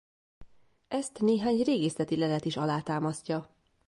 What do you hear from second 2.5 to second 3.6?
alátámasztja.